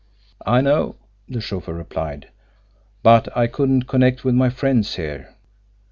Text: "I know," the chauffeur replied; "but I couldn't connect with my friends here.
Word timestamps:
"I 0.47 0.61
know," 0.61 0.95
the 1.29 1.39
chauffeur 1.39 1.75
replied; 1.75 2.29
"but 3.03 3.27
I 3.37 3.45
couldn't 3.45 3.83
connect 3.83 4.23
with 4.23 4.33
my 4.33 4.49
friends 4.49 4.95
here. 4.95 5.35